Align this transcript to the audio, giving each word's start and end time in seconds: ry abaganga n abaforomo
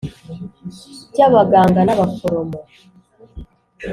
ry 1.11 1.19
abaganga 1.27 1.79
n 1.83 1.89
abaforomo 1.93 2.59